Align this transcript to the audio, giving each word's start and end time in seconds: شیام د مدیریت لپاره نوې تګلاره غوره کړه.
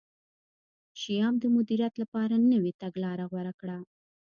شیام 1.01 1.35
د 1.39 1.45
مدیریت 1.55 1.93
لپاره 2.01 2.33
نوې 2.51 2.71
تګلاره 2.81 3.25
غوره 3.31 3.53
کړه. 3.61 3.77